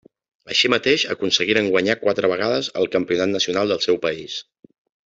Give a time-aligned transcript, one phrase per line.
[0.53, 4.43] Així mateix aconseguiren guanyar quatre vegades el campionat nacional del seu país.